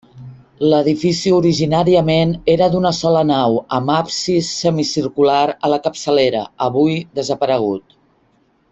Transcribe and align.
L'edifici 0.69 1.33
originàriament 1.39 2.31
era 2.55 2.71
d'una 2.77 2.93
sola 3.01 3.21
nau 3.33 3.59
amb 3.79 3.93
absis 3.99 4.51
semicircular 4.65 5.47
a 5.67 5.75
la 5.75 5.83
capçalera, 5.87 6.45
avui 6.71 7.01
desaparegut. 7.21 7.99